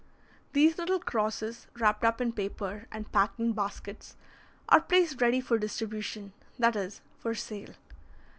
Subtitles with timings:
[0.53, 4.15] These little crosses, wrapped up in paper and packed in baskets,
[4.67, 7.75] are placed ready for distribution, that is, for sale.